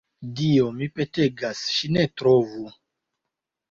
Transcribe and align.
Dio, 0.39 0.71
mi 0.79 0.87
petegas, 1.01 1.63
ŝi 1.77 1.93
ne 1.99 2.09
trovu! 2.19 2.69